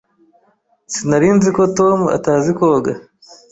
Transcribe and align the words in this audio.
Sinari 0.93 1.29
nzi 1.35 1.49
ko 1.55 1.63
Tom 1.77 1.99
atazi 2.17 2.51
koga. 2.57 2.91